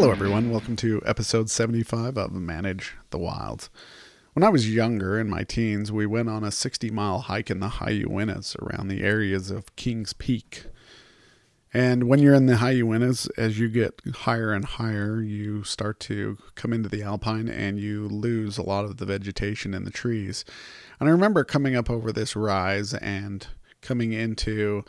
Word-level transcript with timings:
Hello, 0.00 0.12
everyone. 0.12 0.50
Welcome 0.50 0.76
to 0.76 1.02
episode 1.04 1.50
75 1.50 2.16
of 2.16 2.32
Manage 2.32 2.94
the 3.10 3.18
Wilds. 3.18 3.68
When 4.32 4.42
I 4.42 4.48
was 4.48 4.74
younger, 4.74 5.20
in 5.20 5.28
my 5.28 5.44
teens, 5.44 5.92
we 5.92 6.06
went 6.06 6.30
on 6.30 6.42
a 6.42 6.50
60 6.50 6.90
mile 6.90 7.18
hike 7.18 7.50
in 7.50 7.60
the 7.60 7.68
high 7.68 8.02
around 8.08 8.88
the 8.88 9.02
areas 9.02 9.50
of 9.50 9.76
Kings 9.76 10.14
Peak. 10.14 10.64
And 11.74 12.04
when 12.04 12.18
you're 12.18 12.32
in 12.32 12.46
the 12.46 12.56
high 12.56 12.76
Uintas, 12.76 13.28
as 13.36 13.58
you 13.58 13.68
get 13.68 14.00
higher 14.10 14.54
and 14.54 14.64
higher, 14.64 15.20
you 15.20 15.64
start 15.64 16.00
to 16.00 16.38
come 16.54 16.72
into 16.72 16.88
the 16.88 17.02
alpine 17.02 17.50
and 17.50 17.78
you 17.78 18.08
lose 18.08 18.56
a 18.56 18.62
lot 18.62 18.86
of 18.86 18.96
the 18.96 19.04
vegetation 19.04 19.74
in 19.74 19.84
the 19.84 19.90
trees. 19.90 20.46
And 20.98 21.10
I 21.10 21.12
remember 21.12 21.44
coming 21.44 21.76
up 21.76 21.90
over 21.90 22.10
this 22.10 22.34
rise 22.34 22.94
and 22.94 23.46
coming 23.82 24.14
into 24.14 24.82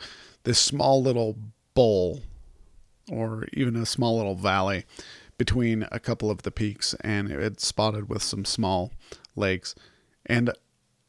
this 0.44 0.58
small 0.58 1.02
little 1.02 1.36
bowl 1.74 2.22
or 3.12 3.46
even 3.52 3.76
a 3.76 3.86
small 3.86 4.16
little 4.16 4.34
valley 4.34 4.84
between 5.38 5.86
a 5.92 6.00
couple 6.00 6.30
of 6.30 6.42
the 6.42 6.50
peaks, 6.50 6.94
and 7.00 7.30
it's 7.30 7.66
spotted 7.66 8.08
with 8.08 8.22
some 8.22 8.44
small 8.44 8.92
lakes. 9.36 9.74
And 10.24 10.50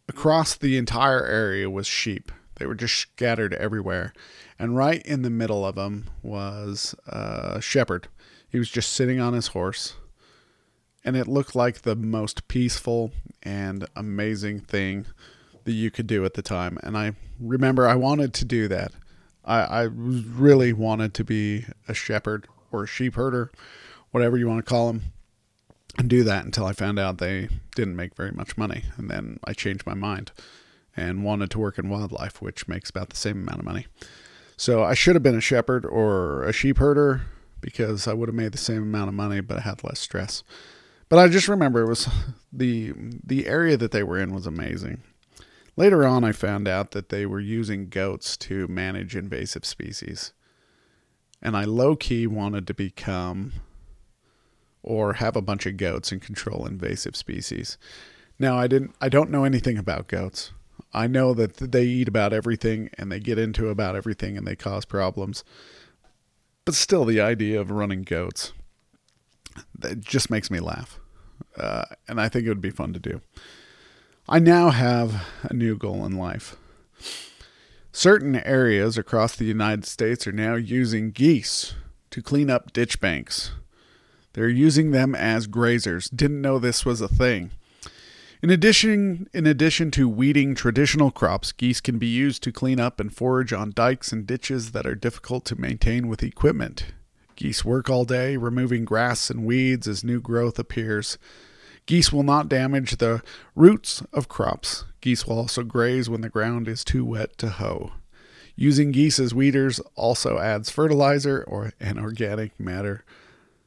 across 0.09 0.55
the 0.55 0.77
entire 0.77 1.25
area 1.25 1.69
was 1.69 1.87
sheep. 1.87 2.31
They 2.55 2.65
were 2.65 2.75
just 2.75 2.95
scattered 2.95 3.53
everywhere. 3.53 4.13
And 4.59 4.75
right 4.75 5.01
in 5.03 5.21
the 5.21 5.29
middle 5.29 5.65
of 5.65 5.75
them 5.75 6.09
was 6.21 6.95
a 7.07 7.61
shepherd. 7.61 8.07
He 8.47 8.59
was 8.59 8.69
just 8.69 8.91
sitting 8.93 9.19
on 9.19 9.33
his 9.33 9.47
horse. 9.47 9.95
And 11.03 11.17
it 11.17 11.27
looked 11.27 11.55
like 11.55 11.81
the 11.81 11.95
most 11.95 12.47
peaceful 12.47 13.11
and 13.41 13.87
amazing 13.95 14.61
thing 14.61 15.05
that 15.65 15.73
you 15.73 15.91
could 15.91 16.07
do 16.07 16.23
at 16.25 16.35
the 16.35 16.41
time. 16.41 16.77
And 16.83 16.97
I 16.97 17.13
remember 17.39 17.87
I 17.87 17.95
wanted 17.95 18.33
to 18.35 18.45
do 18.45 18.67
that. 18.67 18.93
I, 19.45 19.61
I 19.61 19.81
really 19.83 20.73
wanted 20.73 21.13
to 21.15 21.23
be 21.23 21.65
a 21.87 21.93
shepherd 21.93 22.47
or 22.71 22.83
a 22.83 22.87
sheep 22.87 23.15
herder, 23.15 23.51
whatever 24.11 24.37
you 24.37 24.47
want 24.47 24.65
to 24.65 24.69
call 24.69 24.87
them, 24.87 25.13
and 25.97 26.09
do 26.09 26.23
that 26.23 26.45
until 26.45 26.65
I 26.65 26.73
found 26.73 26.99
out 26.99 27.17
they 27.17 27.49
didn't 27.75 27.95
make 27.95 28.15
very 28.15 28.31
much 28.31 28.57
money. 28.57 28.83
And 28.97 29.09
then 29.09 29.39
I 29.43 29.53
changed 29.53 29.85
my 29.85 29.93
mind 29.93 30.31
and 30.95 31.23
wanted 31.23 31.51
to 31.51 31.59
work 31.59 31.77
in 31.77 31.89
wildlife, 31.89 32.41
which 32.41 32.67
makes 32.67 32.89
about 32.89 33.09
the 33.09 33.15
same 33.15 33.43
amount 33.43 33.59
of 33.59 33.65
money. 33.65 33.87
So 34.57 34.83
I 34.83 34.93
should 34.93 35.15
have 35.15 35.23
been 35.23 35.37
a 35.37 35.41
shepherd 35.41 35.85
or 35.85 36.43
a 36.43 36.53
sheep 36.53 36.77
herder 36.77 37.21
because 37.61 38.07
I 38.07 38.13
would 38.13 38.29
have 38.29 38.35
made 38.35 38.51
the 38.51 38.57
same 38.57 38.83
amount 38.83 39.09
of 39.09 39.15
money, 39.15 39.41
but 39.41 39.57
I 39.57 39.61
had 39.61 39.83
less 39.83 39.99
stress. 39.99 40.43
But 41.09 41.19
I 41.19 41.27
just 41.27 41.47
remember 41.47 41.81
it 41.81 41.89
was 41.89 42.07
the 42.51 42.93
the 43.23 43.47
area 43.47 43.77
that 43.77 43.91
they 43.91 44.03
were 44.03 44.19
in 44.19 44.33
was 44.33 44.47
amazing. 44.47 45.01
Later 45.75 46.05
on, 46.05 46.23
I 46.23 46.31
found 46.31 46.67
out 46.67 46.91
that 46.91 47.09
they 47.09 47.25
were 47.25 47.39
using 47.39 47.89
goats 47.89 48.37
to 48.37 48.67
manage 48.67 49.15
invasive 49.15 49.65
species. 49.65 50.33
And 51.41 51.57
I 51.57 51.63
low 51.63 51.95
key 51.95 52.27
wanted 52.27 52.67
to 52.67 52.73
become 52.73 53.53
or 54.83 55.13
have 55.13 55.35
a 55.35 55.41
bunch 55.41 55.65
of 55.65 55.77
goats 55.77 56.11
and 56.11 56.21
control 56.21 56.65
invasive 56.65 57.15
species. 57.15 57.77
Now, 58.37 58.57
I 58.57 58.67
didn't 58.67 58.95
I 59.01 59.09
don't 59.09 59.31
know 59.31 59.45
anything 59.45 59.77
about 59.77 60.07
goats. 60.07 60.51
I 60.93 61.07
know 61.07 61.33
that 61.33 61.57
they 61.57 61.83
eat 61.85 62.07
about 62.07 62.33
everything 62.33 62.89
and 62.97 63.11
they 63.11 63.19
get 63.19 63.39
into 63.39 63.69
about 63.69 63.95
everything 63.95 64.37
and 64.37 64.45
they 64.45 64.55
cause 64.55 64.85
problems. 64.85 65.43
But 66.65 66.75
still 66.75 67.03
the 67.05 67.19
idea 67.19 67.59
of 67.59 67.71
running 67.71 68.03
goats 68.03 68.53
that 69.77 70.01
just 70.01 70.29
makes 70.29 70.51
me 70.51 70.59
laugh. 70.59 70.99
Uh, 71.57 71.85
and 72.07 72.21
I 72.21 72.29
think 72.29 72.45
it 72.45 72.49
would 72.49 72.61
be 72.61 72.69
fun 72.69 72.93
to 72.93 72.99
do. 72.99 73.21
I 74.27 74.39
now 74.39 74.69
have 74.69 75.27
a 75.43 75.53
new 75.53 75.77
goal 75.77 76.05
in 76.05 76.17
life. 76.17 76.55
Certain 77.91 78.37
areas 78.37 78.97
across 78.97 79.35
the 79.35 79.43
United 79.43 79.85
States 79.85 80.25
are 80.25 80.31
now 80.31 80.55
using 80.55 81.11
geese 81.11 81.73
to 82.09 82.21
clean 82.21 82.49
up 82.49 82.71
ditch 82.71 83.01
banks. 83.01 83.51
They're 84.31 84.47
using 84.47 84.91
them 84.91 85.13
as 85.13 85.47
grazers. 85.47 86.09
Didn't 86.15 86.41
know 86.41 86.57
this 86.57 86.85
was 86.85 87.01
a 87.01 87.09
thing. 87.09 87.51
In 88.41 88.49
addition, 88.49 89.27
in 89.33 89.45
addition 89.45 89.91
to 89.91 90.07
weeding 90.07 90.55
traditional 90.55 91.11
crops, 91.11 91.51
geese 91.51 91.81
can 91.81 91.97
be 91.97 92.07
used 92.07 92.41
to 92.43 92.51
clean 92.53 92.79
up 92.79 93.01
and 93.01 93.13
forage 93.13 93.51
on 93.51 93.71
dikes 93.71 94.13
and 94.13 94.25
ditches 94.25 94.71
that 94.71 94.85
are 94.85 94.95
difficult 94.95 95.43
to 95.45 95.59
maintain 95.59 96.07
with 96.07 96.23
equipment. 96.23 96.93
Geese 97.35 97.65
work 97.65 97.89
all 97.89 98.05
day, 98.05 98.37
removing 98.37 98.85
grass 98.85 99.29
and 99.29 99.45
weeds 99.45 99.85
as 99.85 100.03
new 100.03 100.21
growth 100.21 100.57
appears. 100.57 101.17
Geese 101.85 102.13
will 102.13 102.23
not 102.23 102.49
damage 102.49 102.97
the 102.97 103.21
roots 103.55 104.01
of 104.13 104.29
crops. 104.29 104.85
Geese 105.01 105.27
will 105.27 105.37
also 105.37 105.63
graze 105.63 106.09
when 106.09 106.21
the 106.21 106.29
ground 106.29 106.67
is 106.67 106.83
too 106.83 107.03
wet 107.03 107.37
to 107.39 107.49
hoe. 107.49 107.91
Using 108.55 108.91
geese 108.91 109.19
as 109.19 109.33
weeders 109.33 109.79
also 109.95 110.39
adds 110.39 110.69
fertilizer 110.69 111.43
or 111.43 111.73
an 111.79 111.97
organic 111.97 112.57
matter 112.59 113.03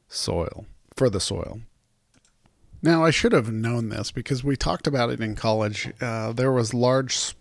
soil 0.07 0.65
for 0.95 1.09
the 1.09 1.19
soil. 1.19 1.61
Now 2.81 3.03
I 3.03 3.11
should 3.11 3.33
have 3.33 3.51
known 3.51 3.89
this 3.89 4.11
because 4.11 4.43
we 4.43 4.55
talked 4.55 4.87
about 4.87 5.09
it 5.09 5.19
in 5.19 5.35
college. 5.35 5.91
Uh, 5.99 6.31
there 6.31 6.51
was 6.51 6.73
large 6.73 7.35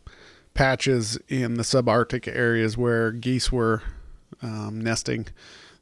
patches 0.54 1.18
in 1.28 1.54
the 1.54 1.62
subarctic 1.62 2.26
areas 2.26 2.76
where 2.76 3.12
geese 3.12 3.52
were 3.52 3.82
um, 4.42 4.80
nesting 4.80 5.26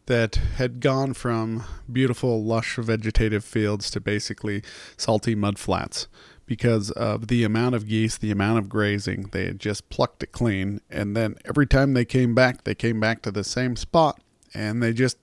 that 0.07 0.37
had 0.57 0.81
gone 0.81 1.15
from 1.15 1.65
beautiful, 1.91 2.43
lush 2.45 2.77
vegetative 2.77 3.45
fields 3.45 3.91
to 3.91 4.01
basically 4.01 4.63
salty 4.97 5.35
mud 5.35 5.59
flats 5.59 6.09
because 6.47 6.91
of 6.91 7.29
the 7.29 7.43
amount 7.43 7.75
of 7.75 7.89
geese, 7.89 8.19
the 8.19 8.31
amount 8.31 8.59
of 8.59 8.69
grazing. 8.69 9.29
They 9.33 9.47
had 9.47 9.59
just 9.59 9.89
plucked 9.89 10.23
it 10.23 10.33
clean. 10.33 10.81
And 10.91 11.17
then 11.17 11.37
every 11.45 11.67
time 11.67 11.95
they 11.95 12.05
came 12.05 12.35
back, 12.35 12.65
they 12.65 12.75
came 12.75 13.01
back 13.01 13.23
to 13.23 13.31
the 13.31 13.45
same 13.45 13.77
spot 13.77 14.21
and 14.53 14.83
they 14.83 14.93
just 14.93 15.17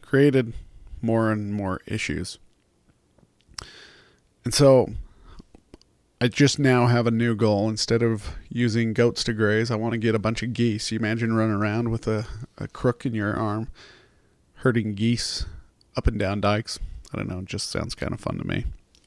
created 0.00 0.54
more 1.02 1.30
and 1.30 1.52
more 1.52 1.80
issues. 1.86 2.38
And 4.44 4.54
so 4.54 4.90
I 6.20 6.28
just 6.28 6.58
now 6.58 6.86
have 6.86 7.06
a 7.06 7.10
new 7.10 7.34
goal. 7.34 7.68
Instead 7.68 8.02
of 8.02 8.30
using 8.48 8.94
goats 8.94 9.22
to 9.24 9.34
graze, 9.34 9.70
I 9.70 9.76
want 9.76 9.92
to 9.92 9.98
get 9.98 10.14
a 10.14 10.18
bunch 10.18 10.42
of 10.42 10.54
geese. 10.54 10.90
You 10.90 10.98
imagine 10.98 11.34
running 11.34 11.56
around 11.56 11.90
with 11.90 12.06
a, 12.06 12.26
a 12.56 12.66
crook 12.68 13.04
in 13.04 13.12
your 13.12 13.34
arm 13.34 13.68
herding 14.66 14.96
geese 14.96 15.46
up 15.96 16.08
and 16.08 16.18
down 16.18 16.40
dikes. 16.40 16.80
I 17.14 17.18
don't 17.18 17.28
know, 17.28 17.38
it 17.38 17.44
just 17.44 17.70
sounds 17.70 17.94
kind 17.94 18.12
of 18.12 18.18
fun 18.18 18.36
to 18.38 18.44
me. 18.44 18.64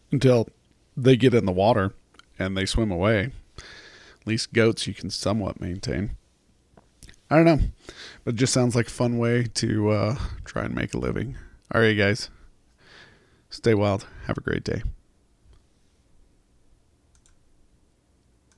Until 0.10 0.48
they 0.96 1.18
get 1.18 1.34
in 1.34 1.46
the 1.46 1.52
water 1.52 1.92
and 2.40 2.56
they 2.56 2.66
swim 2.66 2.92
away. 2.92 3.32
At 3.58 4.26
least 4.26 4.54
goats 4.54 4.88
you 4.88 4.94
can 4.94 5.10
somewhat 5.10 5.60
maintain. 5.60 6.12
I 7.30 7.36
don't 7.36 7.44
know, 7.44 7.60
but 8.24 8.36
it 8.36 8.38
just 8.38 8.54
sounds 8.54 8.74
like 8.74 8.88
a 8.88 8.90
fun 8.90 9.18
way 9.18 9.48
to 9.56 9.90
uh, 9.90 10.16
try 10.46 10.64
and 10.64 10.74
make 10.74 10.94
a 10.94 10.98
living. 10.98 11.36
All 11.76 11.82
right, 11.82 11.92
guys, 11.92 12.30
stay 13.50 13.74
wild. 13.74 14.08
Have 14.28 14.38
a 14.38 14.42
great 14.42 14.64
day. 14.64 14.84